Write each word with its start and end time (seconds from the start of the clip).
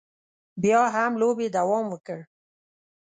بیا 0.61 0.81
هم 0.95 1.11
لوبې 1.21 1.47
دوام 1.57 1.85
وکړ. 1.89 2.19